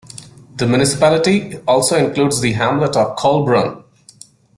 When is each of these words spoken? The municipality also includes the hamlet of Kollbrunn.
The 0.55 0.65
municipality 0.65 1.57
also 1.67 1.95
includes 1.95 2.41
the 2.41 2.53
hamlet 2.53 2.95
of 2.97 3.15
Kollbrunn. 3.17 3.83